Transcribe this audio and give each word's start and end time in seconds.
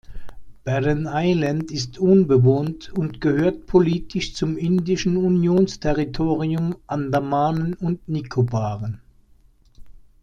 Barren 0.63 1.05
Island 1.07 1.69
ist 1.69 1.99
unbewohnt 1.99 2.91
und 2.91 3.21
gehört 3.21 3.67
politisch 3.67 4.33
zum 4.33 4.57
indischen 4.57 5.15
Unionsterritorium 5.15 6.75
Andamanen 6.87 7.75
und 7.75 8.09
Nikobaren. 8.09 8.99